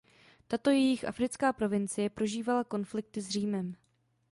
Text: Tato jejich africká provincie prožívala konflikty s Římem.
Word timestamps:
Tato 0.47 0.69
jejich 0.71 1.05
africká 1.07 1.53
provincie 1.53 2.09
prožívala 2.09 2.63
konflikty 2.63 3.21
s 3.21 3.29
Římem. 3.29 3.75